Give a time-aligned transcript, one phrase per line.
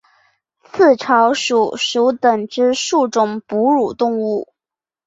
[0.63, 4.51] 刺巢鼠属等之数种哺乳动物。